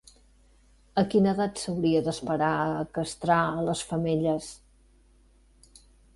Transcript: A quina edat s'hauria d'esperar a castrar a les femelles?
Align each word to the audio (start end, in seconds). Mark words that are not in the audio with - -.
A 1.01 1.03
quina 1.11 1.33
edat 1.37 1.61
s'hauria 1.63 2.01
d'esperar 2.07 2.49
a 2.79 2.81
castrar 2.97 3.39
a 3.53 3.63
les 3.69 3.85
femelles? 3.93 4.51